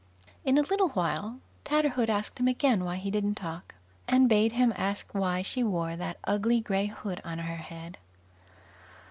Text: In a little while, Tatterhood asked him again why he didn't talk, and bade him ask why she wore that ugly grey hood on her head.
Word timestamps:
In 0.43 0.57
a 0.57 0.63
little 0.63 0.89
while, 0.89 1.39
Tatterhood 1.63 2.09
asked 2.09 2.39
him 2.39 2.47
again 2.47 2.83
why 2.83 2.95
he 2.95 3.11
didn't 3.11 3.35
talk, 3.35 3.75
and 4.07 4.27
bade 4.27 4.53
him 4.53 4.73
ask 4.75 5.13
why 5.13 5.43
she 5.43 5.61
wore 5.63 5.95
that 5.95 6.17
ugly 6.23 6.59
grey 6.59 6.87
hood 6.87 7.21
on 7.23 7.37
her 7.37 7.57
head. 7.57 7.99